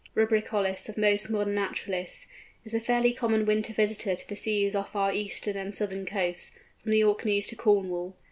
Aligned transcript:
rubricollis_ 0.15 0.89
of 0.89 0.97
most 0.97 1.29
modern 1.29 1.53
naturalists, 1.53 2.25
is 2.65 2.73
a 2.73 2.79
fairly 2.79 3.13
common 3.13 3.45
winter 3.45 3.71
visitor 3.71 4.15
to 4.15 4.27
the 4.27 4.35
seas 4.35 4.73
off 4.73 4.95
our 4.95 5.13
eastern 5.13 5.55
and 5.55 5.75
southern 5.75 6.07
coasts, 6.07 6.57
from 6.81 6.89
the 6.91 7.03
Orkneys 7.03 7.49
to 7.49 7.55
Cornwall. 7.55 8.15